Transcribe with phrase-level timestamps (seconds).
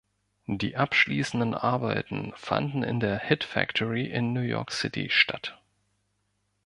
[0.47, 5.61] Die abschließenden Arbeiten fanden in der Hit Factory in New York City statt.